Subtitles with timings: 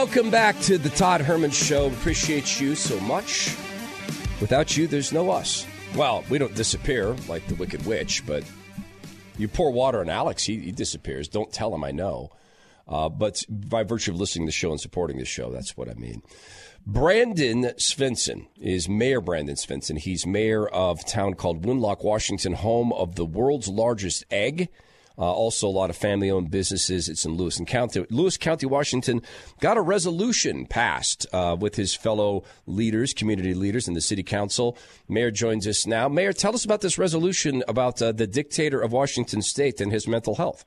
[0.00, 1.88] Welcome back to the Todd Herman Show.
[1.88, 3.56] Appreciate you so much.
[4.40, 5.66] Without you, there's no us.
[5.96, 8.44] Well, we don't disappear like the Wicked Witch, but
[9.38, 11.26] you pour water on Alex, he, he disappears.
[11.26, 12.30] Don't tell him I know.
[12.86, 15.88] Uh, but by virtue of listening to the show and supporting the show, that's what
[15.88, 16.22] I mean.
[16.86, 19.98] Brandon Svenson is Mayor Brandon Svenson.
[19.98, 24.68] He's mayor of town called Winlock, Washington, home of the world's largest egg.
[25.18, 27.08] Uh, also, a lot of family owned businesses.
[27.08, 28.06] It's in Lewis County.
[28.08, 29.20] Lewis County, Washington,
[29.60, 34.78] got a resolution passed uh, with his fellow leaders, community leaders, and the city council.
[35.08, 36.08] Mayor joins us now.
[36.08, 40.06] Mayor, tell us about this resolution about uh, the dictator of Washington State and his
[40.06, 40.64] mental health.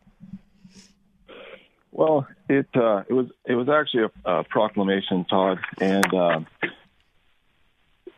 [1.92, 6.40] Well, it uh, it was it was actually a, a proclamation, Todd, and uh,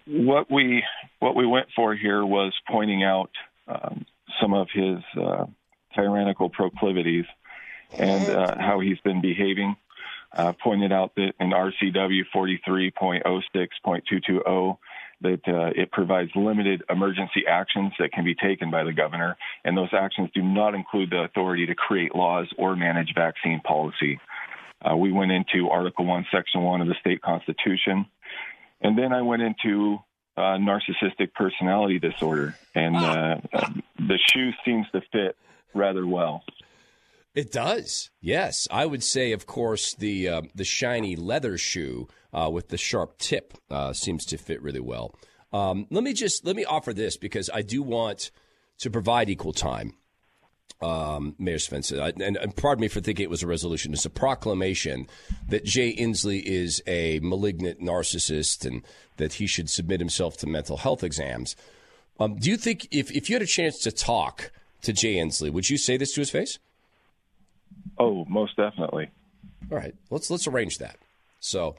[0.06, 0.84] what we
[1.20, 3.32] what we went for here was pointing out
[3.68, 4.06] um,
[4.42, 5.46] some of his uh,
[5.96, 7.26] tyrannical proclivities
[7.98, 9.76] and uh, how he's been behaving.
[10.36, 14.78] Uh, pointed out that in RCW 43.06.220
[15.22, 19.78] that uh, it provides limited emergency actions that can be taken by the governor, and
[19.78, 24.20] those actions do not include the authority to create laws or manage vaccine policy.
[24.82, 28.06] Uh, we went into Article 1, Section 1 of the state constitution,
[28.82, 30.00] and then I went into
[30.36, 33.38] uh, narcissistic personality disorder, and uh,
[33.98, 35.38] the shoe seems to fit
[35.74, 36.44] rather well.
[37.36, 38.12] It does.
[38.22, 42.78] Yes, I would say, of course, the uh, the shiny leather shoe uh, with the
[42.78, 45.16] sharp tip uh, seems to fit really well.
[45.52, 48.32] Um, let me just let me offer this because I do want
[48.80, 49.96] to provide equal time.
[50.82, 53.94] Um, Mayor Svenson, I, and, and, pardon me for thinking it was a resolution.
[53.94, 55.08] It's a proclamation
[55.48, 58.84] that Jay Inslee is a malignant narcissist and
[59.16, 61.56] that he should submit himself to mental health exams.
[62.20, 64.52] Um, do you think if, if you had a chance to talk
[64.84, 65.52] to Jay Inslee.
[65.52, 66.60] Would you say this to his face?
[67.98, 69.10] Oh, most definitely.
[69.72, 70.98] All right, let's let's arrange that.
[71.40, 71.76] So,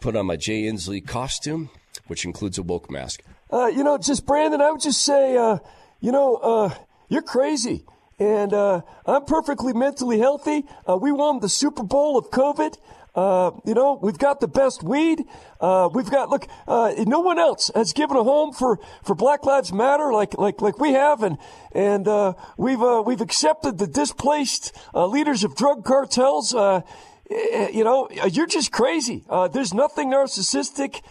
[0.00, 1.70] put on my Jay Inslee costume,
[2.06, 3.22] which includes a woke mask.
[3.50, 5.58] Uh, you know, just Brandon, I would just say, uh,
[6.00, 6.74] you know, uh,
[7.08, 7.84] you're crazy,
[8.18, 10.64] and uh, I'm perfectly mentally healthy.
[10.88, 12.76] Uh, we won the Super Bowl of COVID.
[13.14, 15.24] Uh, you know, we've got the best weed.
[15.60, 16.46] Uh, we've got look.
[16.66, 20.62] Uh, no one else has given a home for, for Black Lives Matter like like
[20.62, 21.36] like we have, and
[21.72, 26.54] and uh, we've uh, we've accepted the displaced uh, leaders of drug cartels.
[26.54, 29.24] you know, you're just crazy.
[29.52, 31.02] there's nothing narcissistic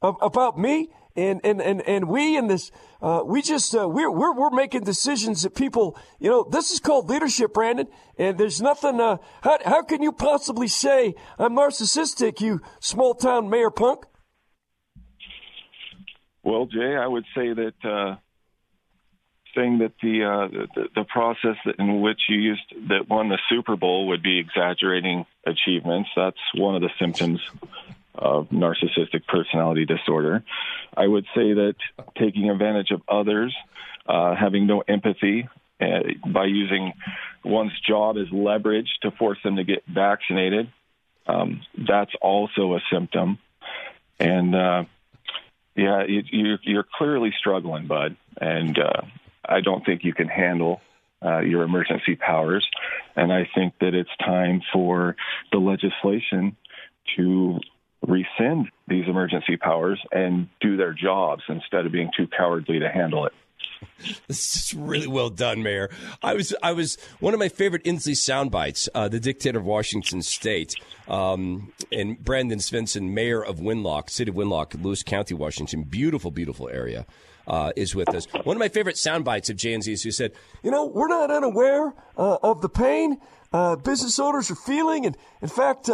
[0.00, 2.70] about me and and and, and we in this
[3.02, 6.80] uh, we just uh, we're, we're we're making decisions that people you know this is
[6.80, 7.88] called leadership brandon.
[8.16, 13.50] And there's nothing uh, how, how can you possibly say i'm narcissistic you small town
[13.50, 14.04] mayor punk?
[16.42, 18.16] Well jay i would say that uh,
[19.56, 23.76] saying that the, uh, the the process in which you used that won the super
[23.76, 26.10] bowl would be exaggerating achievements.
[26.14, 27.40] That's one of the symptoms
[28.18, 30.44] of narcissistic personality disorder.
[30.96, 31.74] I would say that
[32.18, 33.54] taking advantage of others,
[34.06, 35.48] uh, having no empathy,
[35.80, 36.92] uh, by using
[37.44, 40.72] one's job as leverage to force them to get vaccinated,
[41.26, 43.38] um, that's also a symptom.
[44.18, 44.84] And uh,
[45.76, 48.16] yeah, you, you're clearly struggling, bud.
[48.40, 49.02] And uh,
[49.44, 50.80] I don't think you can handle
[51.24, 52.66] uh, your emergency powers.
[53.14, 55.16] And I think that it's time for
[55.52, 56.56] the legislation
[57.16, 57.60] to
[58.06, 63.26] rescind these emergency powers and do their jobs instead of being too cowardly to handle
[63.26, 63.32] it.
[64.26, 65.90] This is really well done, Mayor.
[66.22, 68.88] I was, I was one of my favorite Inslee sound bites.
[68.94, 70.74] Uh, the dictator of Washington State,
[71.06, 75.82] um, and Brandon Svenson, Mayor of Winlock, City of Winlock, Lewis County, Washington.
[75.84, 77.06] Beautiful, beautiful area.
[77.46, 78.26] Uh, is with us.
[78.44, 80.32] One of my favorite sound bites of is who said,
[80.62, 83.16] "You know, we're not unaware uh, of the pain
[83.54, 85.88] uh, business owners are feeling, and in fact."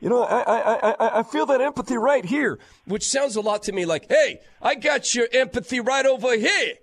[0.00, 3.64] You know, I, I, I, I feel that empathy right here, which sounds a lot
[3.64, 6.74] to me like, hey, I got your empathy right over here.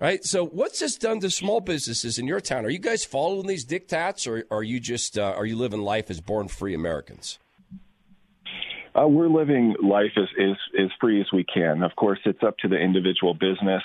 [0.00, 0.24] Right?
[0.24, 2.66] So, what's this done to small businesses in your town?
[2.66, 6.10] Are you guys following these diktats, or are you just uh, are you living life
[6.10, 7.38] as born free Americans?
[9.00, 11.84] Uh, we're living life as, as as free as we can.
[11.84, 13.84] Of course, it's up to the individual business.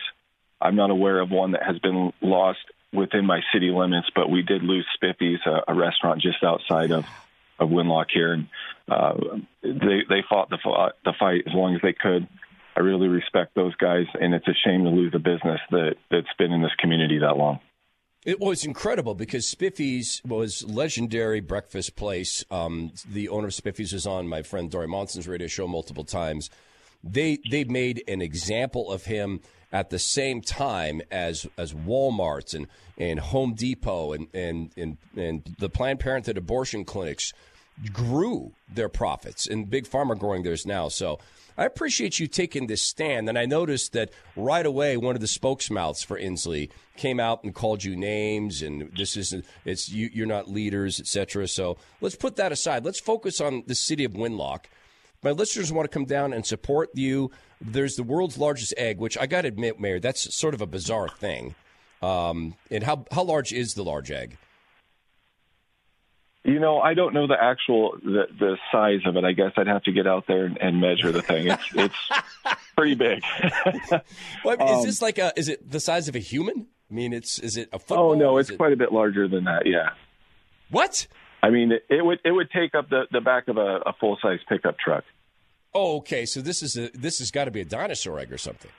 [0.60, 4.42] I'm not aware of one that has been lost within my city limits, but we
[4.42, 7.06] did lose Spiffy's, a, a restaurant just outside of
[7.60, 8.48] of Winlock here, and
[8.90, 9.14] uh,
[9.64, 10.58] they they fought the
[11.04, 12.28] the fight as long as they could.
[12.76, 16.28] I really respect those guys, and it's a shame to lose a business that that's
[16.38, 17.60] been in this community that long.
[18.26, 22.44] It was incredible because Spiffy's was legendary breakfast place.
[22.52, 26.50] Um, the owner of Spiffy's was on my friend Dori Monson's radio show multiple times.
[27.04, 29.42] They they made an example of him
[29.72, 32.68] at the same time as as Walmart's and,
[32.98, 37.34] and Home Depot and, and, and, and the Planned Parenthood abortion clinics
[37.94, 40.88] grew their profits, and Big Pharma growing theirs now.
[40.88, 41.20] So
[41.58, 43.28] I appreciate you taking this stand.
[43.30, 47.54] And I noticed that right away, one of the spokesmouths for Inslee came out and
[47.54, 51.48] called you names, and this isn't it's you, you're not leaders, etc.
[51.48, 52.86] So let's put that aside.
[52.86, 54.66] Let's focus on the city of Winlock.
[55.24, 57.32] My listeners want to come down and support you.
[57.60, 60.68] There's the world's largest egg, which I got to admit, Mayor, that's sort of a
[60.68, 61.56] bizarre thing.
[62.02, 64.38] Um, and how how large is the large egg?
[66.44, 69.26] You know, I don't know the actual the, the size of it.
[69.26, 71.48] I guess I'd have to get out there and, and measure the thing.
[71.48, 72.10] It's it's
[72.78, 73.24] pretty big.
[74.46, 75.34] well, is um, this like a?
[75.36, 76.68] Is it the size of a human?
[76.90, 78.12] I mean, it's is it a football?
[78.12, 78.58] Oh no, it's it...
[78.58, 79.66] quite a bit larger than that.
[79.66, 79.90] Yeah.
[80.70, 81.08] What?
[81.42, 83.94] I mean, it, it would it would take up the, the back of a, a
[84.00, 85.04] full size pickup truck.
[85.74, 86.26] Oh, okay.
[86.26, 88.72] So this is a this has got to be a dinosaur egg or something.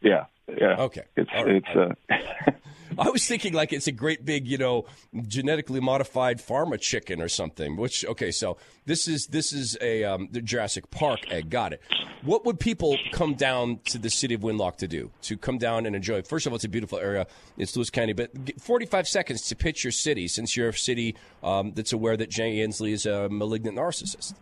[0.00, 0.26] Yeah.
[0.60, 0.76] Yeah.
[0.82, 1.02] Okay.
[1.16, 1.48] It's right.
[1.48, 1.68] it's.
[2.10, 2.52] Uh,
[2.98, 4.86] I was thinking like it's a great big, you know,
[5.26, 7.76] genetically modified pharma chicken or something.
[7.76, 8.56] Which okay, so
[8.86, 11.50] this is this is a um, the Jurassic Park egg.
[11.50, 11.82] Got it.
[12.22, 15.12] What would people come down to the city of Winlock to do?
[15.22, 16.22] To come down and enjoy?
[16.22, 17.28] First of all, it's a beautiful area.
[17.56, 21.14] It's Lewis County, but 45 seconds to pitch your city, since you're a city
[21.44, 24.34] um, that's aware that Jay Inslee is a malignant narcissist.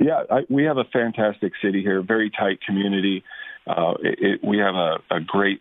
[0.00, 3.24] Yeah, I, we have a fantastic city here, very tight community.
[3.68, 5.60] Uh, it, it, we have a, a great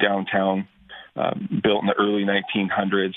[0.00, 0.68] downtown
[1.16, 3.14] um, built in the early 1900s.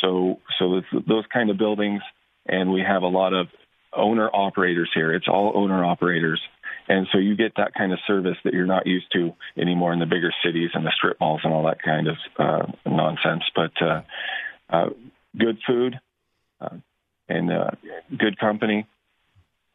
[0.00, 2.02] So, so those kind of buildings,
[2.46, 3.48] and we have a lot of
[3.94, 5.14] owner operators here.
[5.14, 6.40] It's all owner operators,
[6.88, 9.98] and so you get that kind of service that you're not used to anymore in
[9.98, 13.42] the bigger cities and the strip malls and all that kind of uh, nonsense.
[13.54, 14.02] But uh,
[14.70, 14.90] uh,
[15.36, 15.98] good food
[16.60, 16.76] uh,
[17.28, 17.70] and uh,
[18.16, 18.86] good company.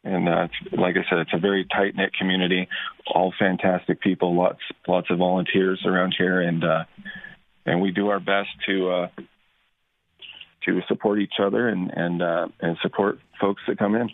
[0.04, 2.68] And uh, like I said, it's a very tight knit community,
[3.06, 6.84] all fantastic people, lots lots of volunteers around here, and uh,
[7.66, 9.08] and we do our best to uh,
[10.64, 14.10] to support each other and and uh, and support folks that come in.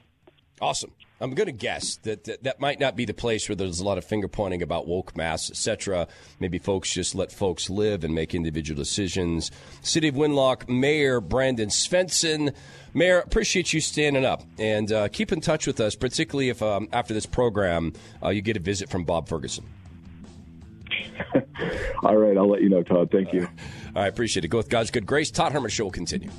[0.61, 0.93] Awesome.
[1.20, 3.85] I'm going to guess that, that, that might not be the place where there's a
[3.85, 6.06] lot of finger pointing about woke mass, etc.
[6.38, 9.50] Maybe folks just let folks live and make individual decisions.
[9.82, 12.55] City of Winlock Mayor Brandon Svenson.
[12.94, 16.88] Mayor, appreciate you standing up and uh, keep in touch with us, particularly if um,
[16.93, 17.93] after this program
[18.23, 19.64] uh, you get a visit from Bob Ferguson.
[22.05, 23.11] All right, I'll let you know, Todd.
[23.11, 23.49] Thank you.
[23.94, 24.49] I appreciate it.
[24.49, 25.31] Go with God's good grace.
[25.31, 26.31] Todd Herman Show will continue.